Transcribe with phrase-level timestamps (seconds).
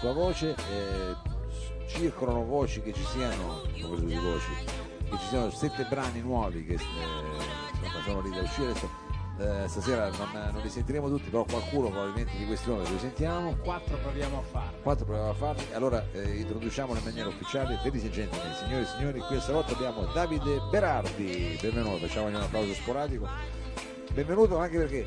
[0.00, 1.16] tua voce, eh,
[1.86, 4.52] circolano voci che ci siano, di voci,
[5.08, 6.78] che ci siano sette brani nuovi che eh,
[7.82, 8.70] insomma, sono lì da uscire.
[8.70, 9.06] adesso,
[9.38, 13.56] eh, stasera non, non li sentiremo tutti, però qualcuno probabilmente di questi nuovi li sentiamo.
[13.62, 14.78] Quattro proviamo a farlo.
[14.82, 17.78] Quattro proviamo a farli, allora eh, introduciamolo in maniera ufficiale.
[17.82, 21.58] Ladies and gentlemen, signori e signori, qui a Salotto abbiamo Davide Berardi.
[21.60, 23.28] Benvenuto, facciamogli un applauso sporadico.
[24.12, 25.06] Benvenuto anche perché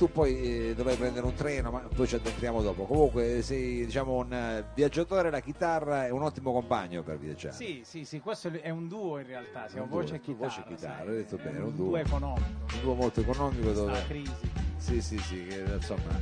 [0.00, 2.84] tu poi eh, dovrai prendere un treno, ma poi ci addentriamo dopo.
[2.86, 7.54] Comunque sei diciamo un eh, viaggiatore, la chitarra è un ottimo compagno per viaggiare.
[7.54, 10.24] Sì, sì, sì, questo è un duo in realtà, siamo Un duo, voce e tu
[10.32, 10.46] chitarra.
[10.48, 11.86] voce e chitarra, hai detto bene, un un duo.
[11.88, 12.46] duo economico.
[12.76, 14.04] Un duo molto economico La dove...
[14.06, 16.18] crisi Sì, sì, sì, che insomma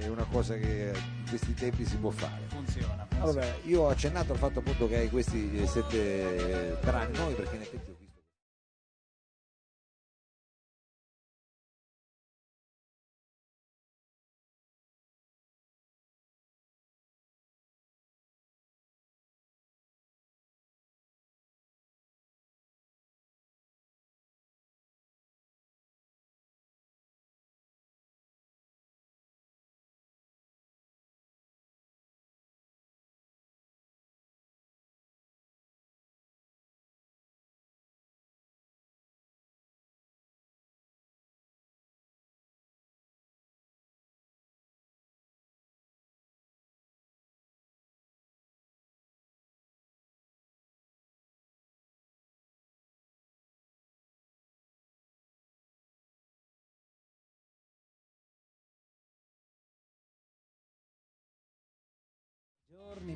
[0.00, 2.44] è una cosa che in questi tempi si può fare.
[2.46, 3.04] funziona.
[3.10, 3.24] funziona.
[3.24, 7.60] Allora, io ho accennato al fatto appunto che hai questi sette brani nuovi perché in
[7.60, 7.94] effetti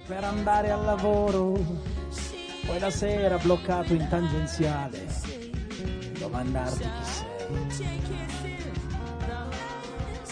[0.06, 1.52] per andare al lavoro,
[2.66, 5.06] poi la sera bloccato in tangenziale.
[6.18, 7.32] Domandarti chi sei.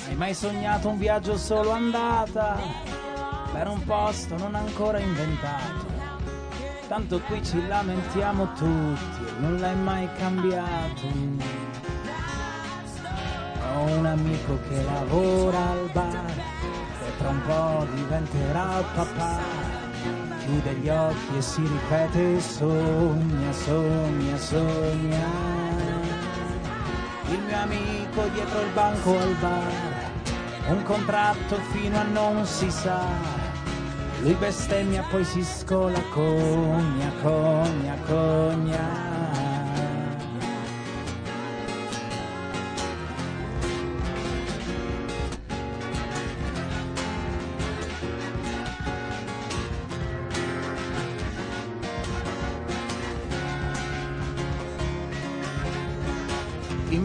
[0.08, 2.58] Hai mai sognato un viaggio solo andata
[3.52, 5.86] per un posto non ancora inventato?
[6.88, 11.06] Tanto qui ci lamentiamo tutti nulla è mai cambiato.
[13.76, 16.24] Ho un amico che lavora al bar,
[17.20, 19.38] tra un po' diventerà papà.
[20.38, 25.26] Chiude gli occhi e si ripete sogna, sogna, sogna.
[27.28, 30.10] Il mio amico dietro il banco al bar,
[30.68, 33.04] un contratto fino a non si sa.
[34.22, 39.19] Lui bestemmia poi si scola cogna, cogna, cogna.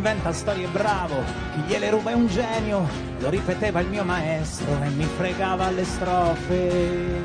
[0.06, 1.16] Inventa storie bravo,
[1.52, 5.84] chi gliele ruba è un genio, lo ripeteva il mio maestro e mi fregava le
[5.84, 7.24] strofe.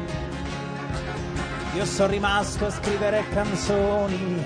[1.74, 4.42] Io sono rimasto a scrivere canzoni,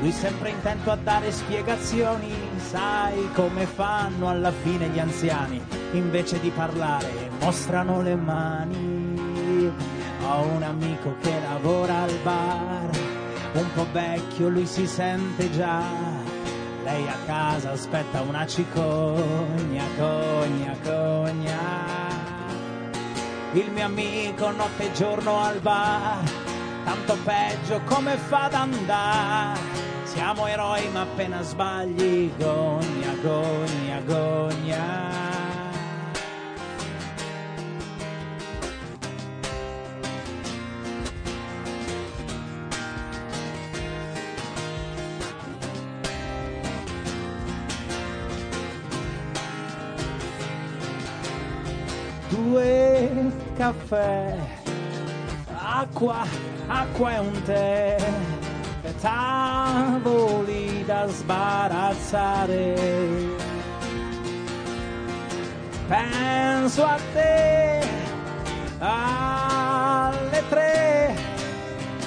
[0.00, 5.62] lui sempre intento a dare spiegazioni, sai come fanno alla fine gli anziani,
[5.92, 9.70] invece di parlare mostrano le mani.
[10.26, 12.90] Ho un amico che lavora al bar,
[13.52, 16.17] un po' vecchio, lui si sente già
[16.88, 21.60] lei a casa aspetta una cicogna, cogna, cogna.
[23.52, 26.22] Il mio amico notte e giorno al bar,
[26.84, 29.76] tanto peggio come fa ad andare.
[30.04, 35.37] Siamo eroi ma appena sbagli, gogna, gogna, gogna.
[52.48, 53.10] Due
[53.56, 54.34] caffè,
[55.54, 56.26] acqua,
[56.66, 57.96] acqua e un tè,
[59.00, 62.74] tavoli da sbarazzare.
[65.88, 67.86] Penso a te
[68.78, 71.14] alle tre,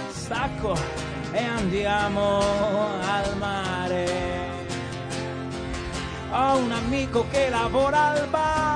[0.10, 0.76] stacco
[1.32, 2.40] e andiamo
[3.16, 4.10] al mare.
[6.34, 8.71] Ho un amico che lavora al bar,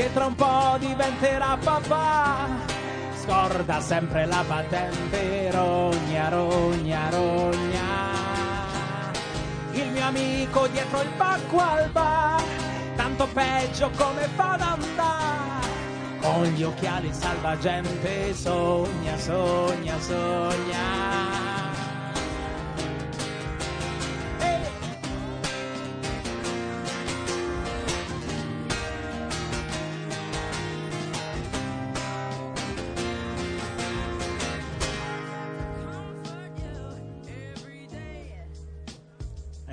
[0.00, 2.48] che tra un po' diventerà papà.
[3.22, 7.88] Scorda sempre la patente, rogna, rogna, rogna.
[9.72, 12.42] Il mio amico dietro il pacco al bar,
[12.96, 15.68] tanto peggio come fa ad andare.
[16.22, 21.59] Con gli occhiali salvagente, sogna, sogna, sogna.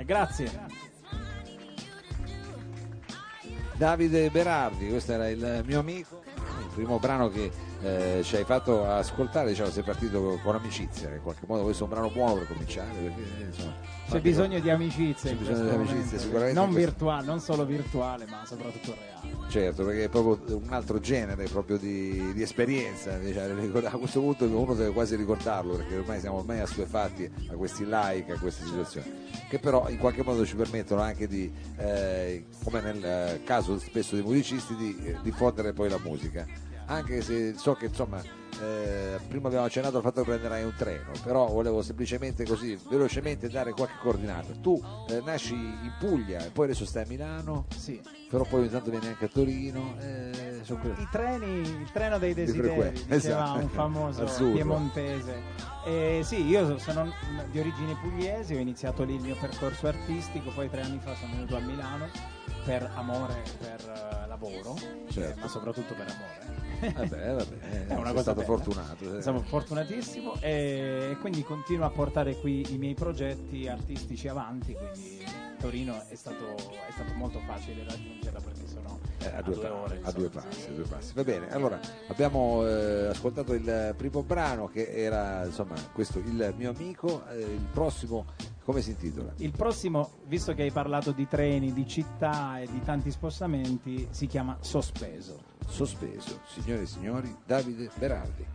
[0.08, 0.50] Grazie.
[3.76, 6.22] Davide Berardi, questo era il mio amico,
[6.60, 11.22] il primo brano che eh, ci hai fatto ascoltare, diciamo, sei partito con amicizia, in
[11.22, 13.74] qualche modo questo è un brano buono per cominciare, perché insomma,
[14.10, 16.90] c'è bisogno di amicizia, c'è bisogno di amicizia sicuramente non questo...
[16.90, 19.46] virtuale, non solo virtuale, ma soprattutto reale.
[19.48, 23.46] Certo, perché è proprio un altro genere proprio di, di esperienza, diciamo.
[23.86, 28.32] a questo punto uno deve quasi ricordarlo, perché ormai siamo ormai assuefatti a questi like,
[28.32, 33.40] a queste situazioni, che però in qualche modo ci permettono anche di, eh, come nel
[33.44, 38.20] caso spesso dei musicisti, di eh, diffondere poi la musica anche se so che insomma
[38.60, 43.48] eh, prima abbiamo accennato al fatto che prenderai un treno però volevo semplicemente così velocemente
[43.48, 48.00] dare qualche coordinata tu eh, nasci in Puglia e poi adesso stai a Milano sì.
[48.28, 52.90] però poi ogni tanto vieni anche a Torino eh, i treni il treno dei desideri
[52.92, 53.58] diceva esatto.
[53.60, 54.54] un famoso Azzurro.
[54.54, 57.10] piemontese eh, sì, io sono
[57.50, 61.32] di origini pugliesi, ho iniziato lì il mio percorso artistico, poi tre anni fa sono
[61.32, 62.10] venuto a Milano
[62.62, 64.76] per amore, per uh, lavoro,
[65.10, 65.38] certo.
[65.38, 66.57] eh, ma soprattutto per amore.
[66.80, 68.56] Vabbè, vabbè, è una cosa stato bella.
[68.56, 69.20] fortunato.
[69.20, 75.24] Sono fortunatissimo e quindi continuo a portare qui i miei progetti artistici avanti, quindi
[75.58, 80.00] Torino è stato, è stato molto facile raggiungerla perché sono eh, a, due, due ore.
[80.02, 84.68] A due, passi, a due passi, Va bene, allora abbiamo eh, ascoltato il primo brano
[84.68, 88.26] che era insomma questo il mio amico, eh, il prossimo
[88.68, 89.32] come si intitola?
[89.38, 94.26] Il prossimo, visto che hai parlato di treni, di città e di tanti spostamenti, si
[94.26, 95.47] chiama Sospeso.
[95.68, 98.46] Sospeso, signore e signori, Davide Berardi.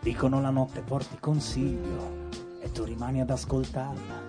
[0.00, 2.28] Dicono la notte porti consiglio
[2.60, 4.22] e tu rimani ad ascoltarla,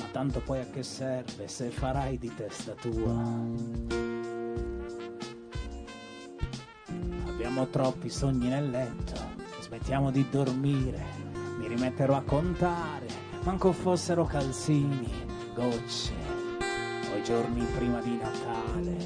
[0.00, 3.14] ma tanto poi a che serve se farai di testa tua?
[7.26, 9.20] Abbiamo troppi sogni nel letto,
[9.60, 13.06] smettiamo di dormire mi rimetterò a contare,
[13.42, 15.10] manco fossero calzini,
[15.54, 16.14] gocce,
[17.18, 18.96] i giorni prima di Natale.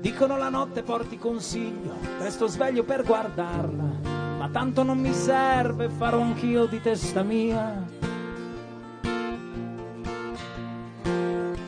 [0.00, 3.84] Dicono la notte porti consiglio, resto sveglio per guardarla,
[4.38, 7.84] ma tanto non mi serve, farò anch'io di testa mia.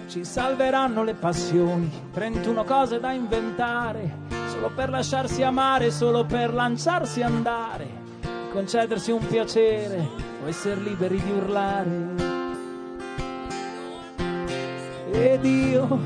[0.06, 4.25] Ci salveranno le passioni, 31 cose da inventare
[4.56, 7.87] solo per lasciarsi amare, solo per lanciarsi andare,
[8.52, 10.08] concedersi un piacere
[10.43, 12.15] o essere liberi di urlare.
[15.18, 15.98] Ed io,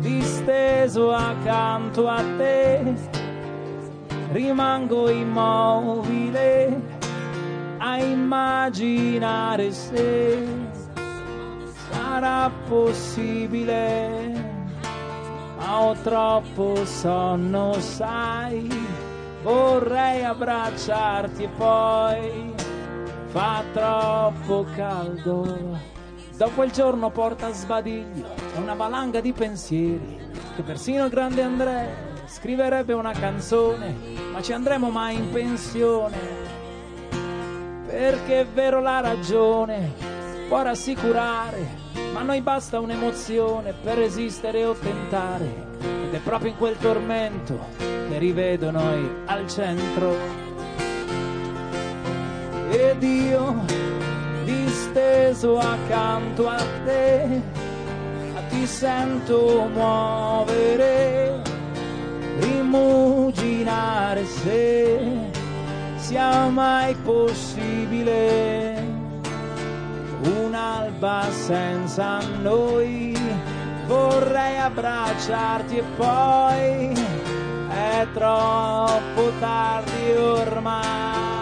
[0.00, 2.94] disteso accanto a te,
[4.32, 6.80] rimango immobile
[7.78, 10.46] a immaginare se
[11.88, 14.52] sarà possibile
[15.64, 18.68] ma ho troppo sonno, sai,
[19.42, 22.54] vorrei abbracciarti e poi
[23.26, 25.93] fa troppo caldo.
[26.36, 30.18] Dopo il giorno porta sbadiglio e una valanga di pensieri
[30.56, 33.94] che persino il grande Andrea scriverebbe una canzone,
[34.32, 36.18] ma ci andremo mai in pensione.
[37.86, 39.92] Perché è vero la ragione
[40.48, 41.82] può rassicurare
[42.12, 45.72] ma a noi basta un'emozione per resistere o tentare
[46.04, 50.14] ed è proprio in quel tormento che rivedo noi al centro
[52.70, 53.83] ed io
[55.34, 57.42] disteso accanto a te
[58.50, 61.42] ti sento muovere
[62.38, 65.30] rimuginare se
[65.96, 68.82] sia mai possibile
[70.22, 73.12] un'alba senza noi.
[73.86, 76.92] Vorrei abbracciarti e poi
[77.68, 81.33] è troppo tardi ormai.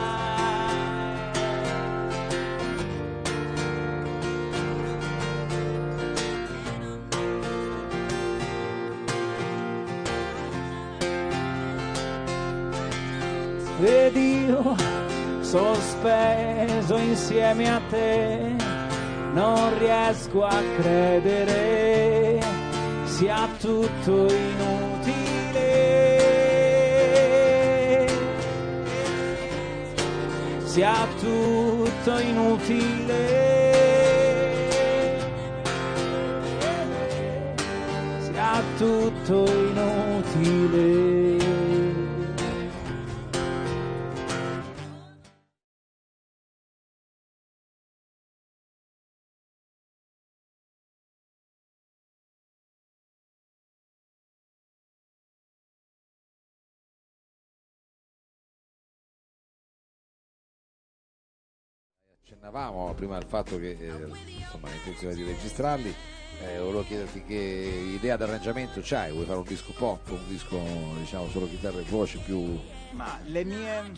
[13.84, 14.76] Ed io
[15.40, 18.54] sospeso insieme a te,
[19.32, 22.40] non riesco a credere
[23.04, 25.70] sia tutto inutile.
[30.62, 33.40] Sia tutto inutile.
[38.20, 41.21] Sia tutto inutile.
[62.32, 64.08] Accennavamo prima al fatto che eh,
[64.38, 65.94] insomma hai di registrarli.
[66.40, 69.12] Eh, volevo chiederti che idea d'arrangiamento c'hai?
[69.12, 70.58] Vuoi fare un disco pop un disco
[70.98, 72.58] diciamo solo chitarra e voce più
[72.92, 73.92] Ma le mie,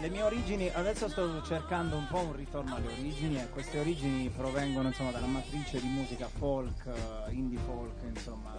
[0.00, 3.36] le mie origini, adesso sto cercando un po' un ritorno alle origini.
[3.36, 8.56] E queste origini provengono insomma dalla matrice di musica folk, eh, indie folk, insomma,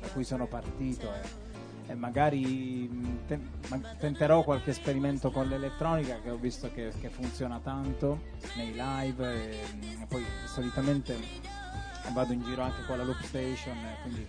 [0.00, 1.49] da cui sono partito e,
[1.90, 2.88] e magari
[3.26, 8.20] te- ma- tenterò qualche esperimento con l'elettronica che ho visto che, che funziona tanto
[8.54, 11.16] nei live e, mh, poi solitamente
[12.12, 14.26] vado in giro anche con la loop station e quindi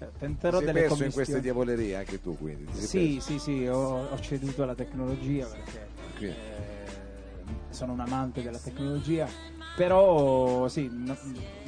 [0.00, 3.38] eh, tenterò sei delle perso in queste diavolerie anche tu quindi ti sei Sì, sì,
[3.38, 6.24] sì, ho, ho ceduto alla tecnologia perché Sì.
[6.24, 6.34] eh,
[7.70, 9.28] sono un amante della tecnologia,
[9.76, 11.16] però sì, no-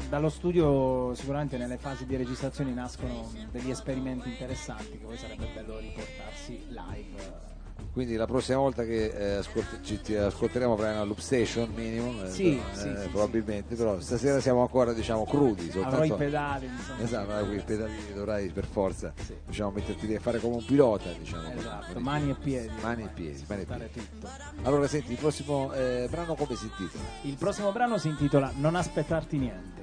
[0.08, 5.78] dallo studio sicuramente nelle fasi di registrazione nascono degli esperimenti interessanti che poi sarebbe bello
[5.78, 7.54] riportarsi live.
[7.92, 12.24] Quindi la prossima volta che eh, ascolt- ci, ti ascolteremo avrai una loop station minimum,
[12.24, 15.68] eh, Sì, eh, sì, sì, probabilmente, però stasera siamo ancora diciamo crudi.
[15.70, 17.00] Avrò i soltanto- pedali, insomma.
[17.02, 19.12] Esatto, avrai quei pedali dovrai per forza
[19.46, 21.50] diciamo, metterti lì a fare come un pilota, diciamo.
[21.52, 22.70] Esatto, Con i- mani e piedi.
[22.82, 23.92] Mani e piedi, mani e piedi.
[23.94, 24.28] tutto.
[24.62, 27.04] Allora senti, il prossimo eh, brano come si intitola?
[27.22, 29.75] Il prossimo brano si intitola Non aspettarti niente.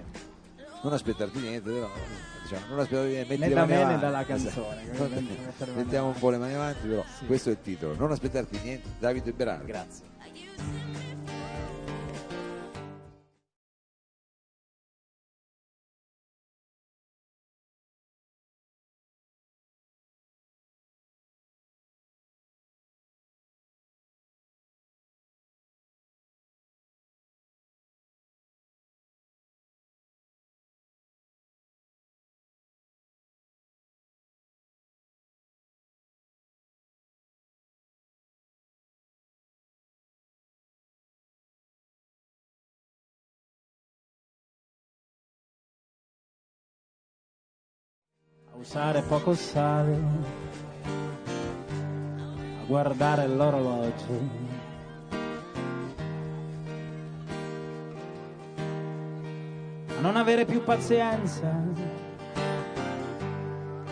[0.84, 1.90] Non aspettarti niente, però
[2.42, 4.02] diciamo, non aspettarti niente, metti Né le da mani me né avanti.
[4.02, 4.62] dalla Esatto.
[4.68, 7.26] canzone, le mani Mettiamo un po' le mani avanti, però Sì.
[7.26, 7.96] questo è il titolo.
[7.96, 9.66] Non aspettarti niente, Davide Berardi.
[9.66, 11.03] Grazie.
[48.64, 50.00] Usare poco sale,
[52.62, 54.42] a guardare l'orologio.
[59.98, 61.54] A non avere più pazienza,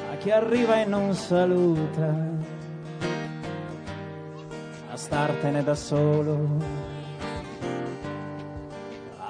[0.09, 2.29] a chi arriva e non saluta,
[4.89, 6.47] a startene da solo,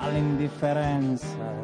[0.01, 1.61] all'indifferenza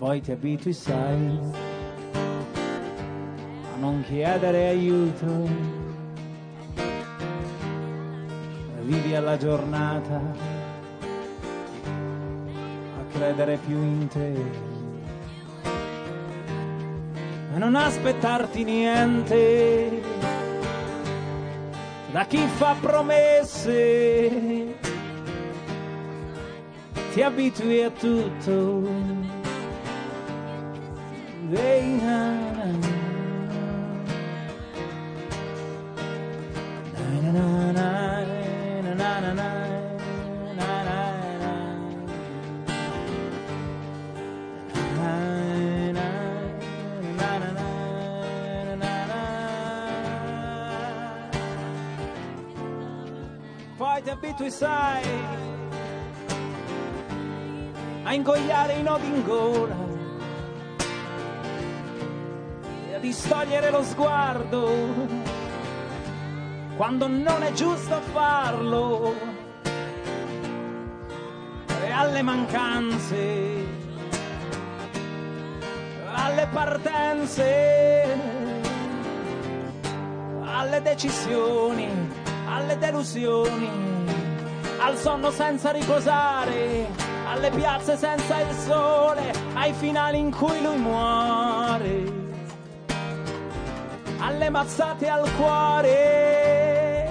[0.00, 1.38] poi ti abitui, sai,
[2.14, 5.46] a non chiedere aiuto,
[8.80, 10.22] vivi alla giornata,
[12.98, 14.42] a credere più in te,
[17.54, 20.00] a non aspettarti niente
[22.10, 24.30] da chi fa promesse,
[27.12, 29.39] ti abitui a tutto.
[31.50, 31.58] Poi
[54.02, 55.02] ti abitui, sai,
[58.04, 59.89] a ingoiare i nodi in gola
[63.00, 64.68] distogliere lo sguardo
[66.76, 69.14] quando non è giusto farlo.
[71.82, 73.88] E alle mancanze
[76.12, 78.18] alle partenze
[80.42, 81.88] alle decisioni
[82.46, 83.68] alle delusioni
[84.80, 86.86] al sonno senza riposare
[87.26, 91.29] alle piazze senza il sole ai finali in cui lui muore
[94.20, 97.08] alle mazzate al cuore.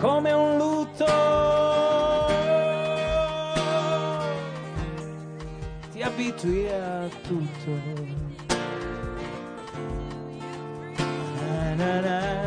[0.00, 1.06] Come un lutto.
[5.92, 8.06] Ti abitui a tutto.
[11.40, 12.37] Na, na, na,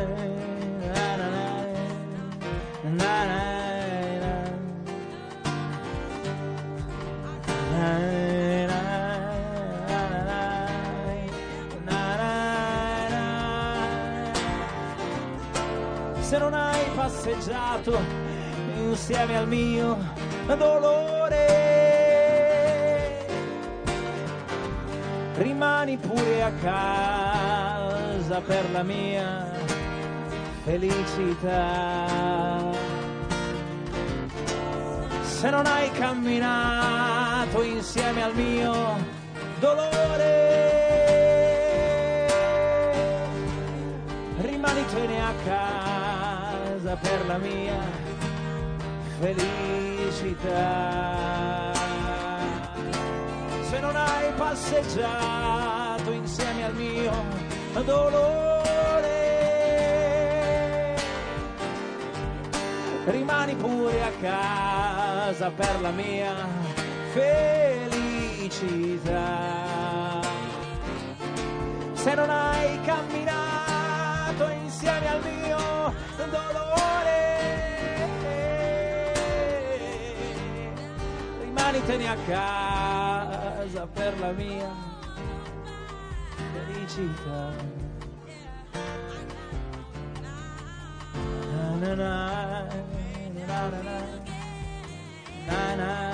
[17.21, 18.01] passeggiato
[18.77, 19.95] insieme al mio
[20.57, 21.37] dolore,
[25.35, 29.51] rimani pure a casa per la mia
[30.63, 32.07] felicità.
[35.21, 38.97] Se non hai camminato insieme al mio
[39.59, 40.69] dolore,
[44.39, 45.90] rimanitene a casa
[46.95, 47.79] per la mia
[49.19, 50.59] felicità.
[53.69, 57.11] Se non hai passeggiato insieme al mio
[57.85, 59.19] dolore,
[63.05, 66.47] rimani pure a casa per la mia
[67.13, 67.71] felicità.
[81.81, 84.69] Rimanitene a casa per la mia
[86.53, 87.53] felicità.
[91.51, 92.67] Na, na na
[93.47, 93.97] na, na na
[95.47, 96.10] na, na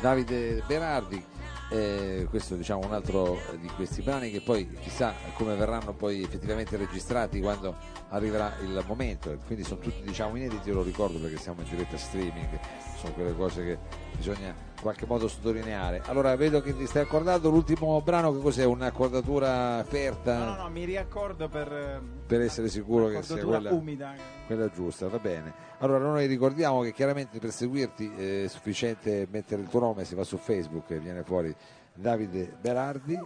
[0.00, 1.22] Davide Berardi,
[1.70, 6.76] eh, questo diciamo un altro di questi brani che poi chissà come verranno poi effettivamente
[6.76, 7.76] registrati quando
[8.10, 12.58] arriverà il momento, quindi sono tutti diciamo inediti, lo ricordo perché siamo in diretta streaming,
[12.96, 13.78] sono quelle cose che
[14.16, 16.02] bisogna in qualche modo sottolineare.
[16.06, 18.64] Allora vedo che ti stai accordando l'ultimo brano, che cos'è?
[18.64, 20.38] Un'accordatura aperta?
[20.38, 24.14] No, no, no, mi riaccordo per, eh, Per essere sicuro che sia quella, umida.
[24.46, 25.52] quella giusta, va bene.
[25.78, 30.22] Allora noi ricordiamo che chiaramente per seguirti è sufficiente mettere il tuo nome, si va
[30.24, 31.54] su Facebook e viene fuori
[31.92, 33.18] Davide Berardi,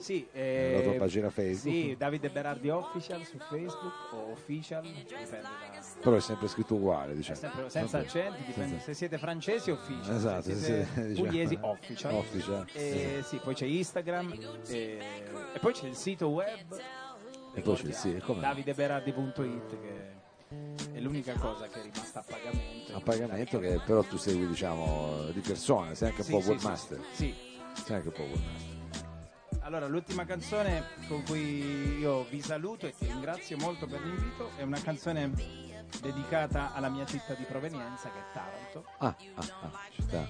[0.00, 5.40] Sì, la tua eh, pagina Facebook, Sì, Davide Berardi Official su Facebook o Official, dipende
[5.40, 5.48] da...
[6.00, 7.36] però è sempre scritto uguale, diciamo.
[7.36, 11.26] sempre senza accenti, dipende Senza- se siete francesi official, Esatto, se sì, siete diciamo.
[11.26, 12.14] pugliesi official.
[12.14, 14.32] Official, E, sì, poi c'è Instagram
[14.68, 14.98] e,
[15.52, 16.80] e poi c'è il sito web
[17.54, 18.40] E poi c'è, sì, come?
[18.40, 20.16] davideberardi.it che
[20.92, 22.94] è l'unica cosa che è rimasta a pagamento.
[22.94, 26.48] A pagamento che però tu segui diciamo di persona, sei anche un Sì, po' sì,
[26.50, 27.34] webmaster, Sì,
[27.84, 28.76] sei anche un po' webmaster.
[29.68, 34.62] Allora, l'ultima canzone con cui io vi saluto e ti ringrazio molto per l'invito è
[34.62, 35.30] una canzone
[36.00, 40.26] dedicata alla mia città di provenienza che è Taranto, Ah, ah, ah, ci sta.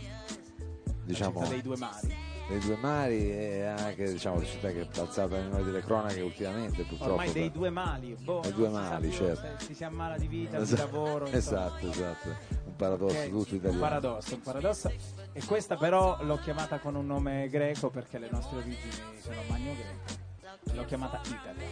[1.05, 2.15] Diciamo città dei due mari.
[2.49, 6.21] dei due mari e anche diciamo la città che è balzata nei noi delle cronache
[6.21, 7.13] ultimamente purtroppo.
[7.13, 9.41] Ormai dei due mali, boh, Dei due si mali, certo.
[9.61, 11.27] se ci si ammala di vita, di Esatto, lavoro.
[11.31, 11.37] insomma.
[11.39, 12.57] Esatto, esatto.
[12.79, 13.81] Paradosso Ok, tutto Un italiano.
[13.81, 14.93] paradosso, un paradosso.
[15.33, 19.75] E questa però l'ho chiamata con un nome greco perché le nostre origini sono magno
[19.75, 20.75] greco.
[20.75, 21.67] L'ho chiamata Italia.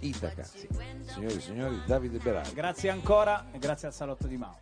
[0.00, 0.68] Itaca, sì.
[1.06, 2.52] Signori e signori, Davide Berardi.
[2.54, 4.58] Grazie ancora e grazie al salotto di Mao.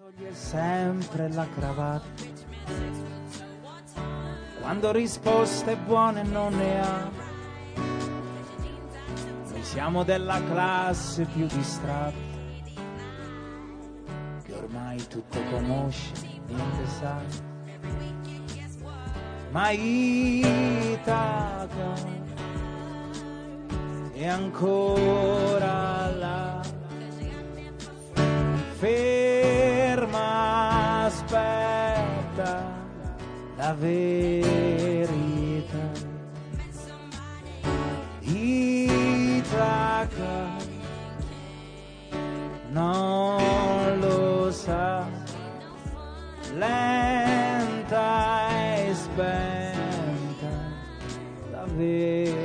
[0.00, 2.24] Toglie sempre la cravatta
[4.58, 7.10] quando risposte buone non ne ha.
[9.50, 12.16] Noi siamo della classe più distratta
[14.42, 16.12] che ormai tutto conosce,
[16.46, 17.20] niente sa.
[19.50, 20.94] Ma Itaca
[24.14, 26.40] è ancora là
[29.90, 32.62] ferma, aspetta
[33.56, 35.08] la verità.
[38.20, 39.58] Itaca
[42.68, 45.04] non lo sa,
[46.54, 47.98] lenta
[48.76, 50.52] e spenta
[51.50, 52.38] la verità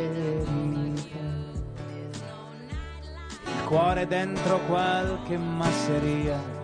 [3.46, 6.55] il cuore dentro qualche masseria,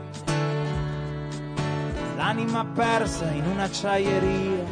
[2.22, 4.64] l'anima persa in un'acciaieria,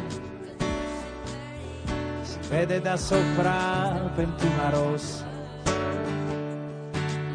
[2.48, 5.26] vede da sopra pentina rossa,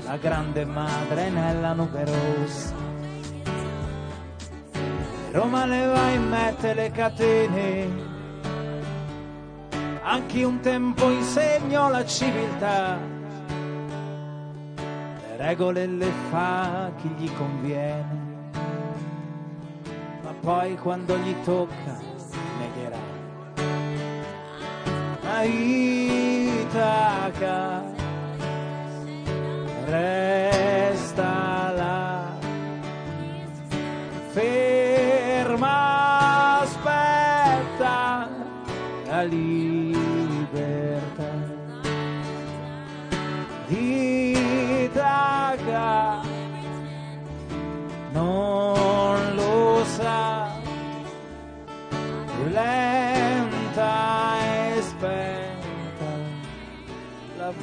[0.06, 2.74] la grande madre nella nube rossa.
[5.32, 7.90] Roma le va in mette le catene,
[10.02, 12.98] anche un tempo insegno la civiltà,
[14.76, 18.25] le regole le fa chi gli conviene,
[20.46, 22.00] poi quando gli tocca
[22.60, 23.00] negherà.
[25.24, 27.04] Ma Itaca
[29.86, 32.38] resta là,
[34.34, 35.78] ferma,
[36.60, 38.30] aspetta
[39.08, 39.55] la libertà.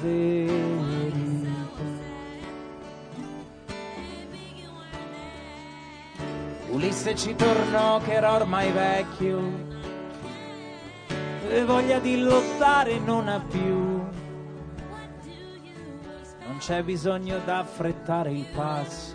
[0.03, 1.51] La verità.
[6.71, 9.71] Ulisse ci tornò che era ormai vecchio
[11.49, 14.01] e voglia di lottare non ha più.
[16.47, 19.15] Non c'è bisogno d'affrettare il passo.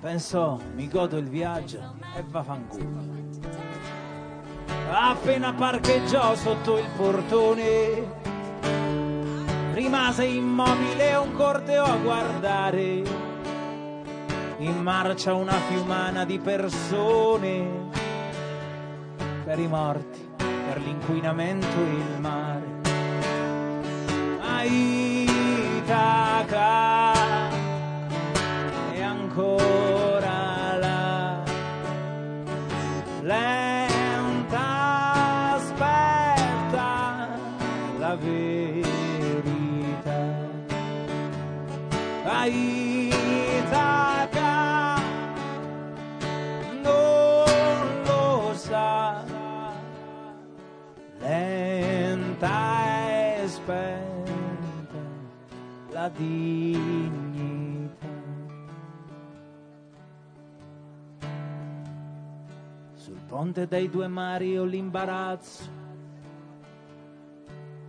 [0.00, 3.20] Pensò, mi godo il viaggio e va fanculo.
[4.90, 8.21] Appena parcheggiò sotto il portone,
[9.92, 13.02] rimase immobile un corteo a guardare.
[14.56, 17.90] In marcia una fiumana di persone,
[19.44, 22.80] per i morti, per l'inquinamento e il mare.
[24.40, 24.62] Ma
[42.46, 44.30] Itaca
[46.82, 49.24] non lo sa,
[51.18, 52.86] lenta
[53.38, 54.98] e spenta
[55.90, 58.06] la dignità.
[62.94, 65.70] Sul ponte dei due mari ho l'imbarazzo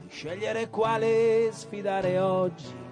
[0.01, 2.82] di scegliere quale sfidare oggi.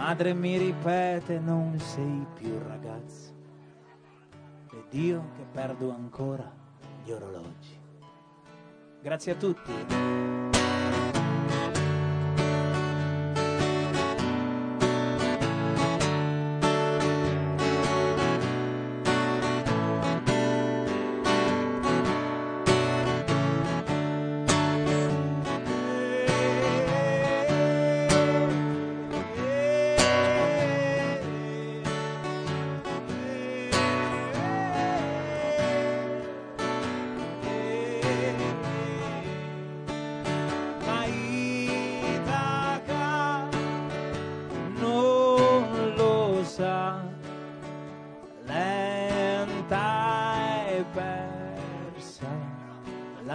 [0.00, 3.34] Madre mi ripete non sei più ragazzo
[4.72, 6.50] ed io che perdo ancora
[7.04, 7.78] gli orologi.
[9.02, 11.19] Grazie a tutti.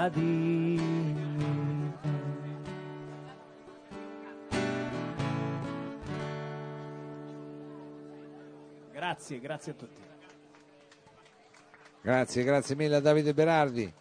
[0.09, 1.23] Dignità.
[8.91, 10.01] Grazie, grazie a tutti.
[12.01, 13.91] Grazie, grazie mille a Davide Berardi.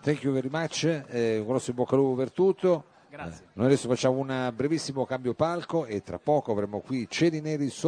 [0.00, 2.84] Thank you very much, eh, un grosso in bocca al lupo per tutto.
[3.08, 3.44] Grazie.
[3.44, 7.70] Eh, noi adesso facciamo un brevissimo cambio palco e tra poco avremo qui Cieli Neri
[7.70, 7.86] sopra.